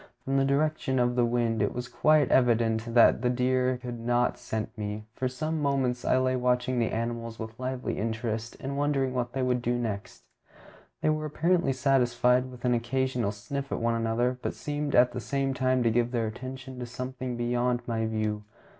From 0.25 0.37
the 0.37 0.45
direction 0.45 0.97
of 0.97 1.13
the 1.15 1.25
wind 1.27 1.61
it 1.61 1.75
was 1.75 1.87
quite 1.87 2.31
evident 2.31 2.95
that 2.95 3.21
the 3.21 3.29
deer 3.29 3.77
could 3.77 3.99
not 3.99 4.39
scent 4.39 4.75
me, 4.75 5.03
so 5.03 5.05
for 5.19 5.27
some 5.27 5.61
moments 5.61 6.03
I 6.03 6.17
lay 6.17 6.35
watching 6.35 6.79
the 6.79 6.89
animals 6.89 7.37
with 7.37 7.59
lively 7.59 7.99
interest, 7.99 8.57
and 8.59 8.75
wondering 8.79 9.13
what 9.13 9.33
they 9.33 9.43
would 9.43 9.61
do 9.61 9.77
next. 9.77 10.23
They 11.01 11.11
were 11.11 11.25
apparently 11.25 11.71
satisfied 11.71 12.49
with 12.49 12.65
an 12.65 12.73
occasional 12.73 13.31
sniff 13.31 13.71
at 13.71 13.79
one 13.79 13.93
another, 13.93 14.39
but 14.41 14.55
seemed 14.55 14.95
at 14.95 15.11
the 15.11 15.21
same 15.21 15.53
time 15.53 15.83
to 15.83 15.91
give 15.91 16.09
their 16.09 16.25
attention 16.25 16.79
to 16.79 16.87
something 16.87 17.37
beyond 17.37 17.81
my 17.85 18.07
view. 18.07 18.43